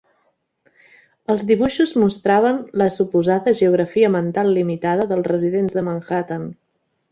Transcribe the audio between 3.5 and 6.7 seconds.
geografia mental limitada dels residents de Manhattan.